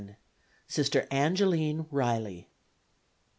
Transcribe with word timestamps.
Sister 0.65 1.05
Angeline 1.13 1.85
Reilly. 1.91 2.49